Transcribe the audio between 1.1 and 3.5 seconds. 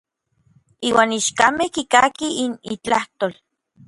ichkamej kikakij n itlajtol.